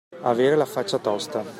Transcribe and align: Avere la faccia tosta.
Avere 0.23 0.55
la 0.55 0.65
faccia 0.65 0.97
tosta. 0.97 1.45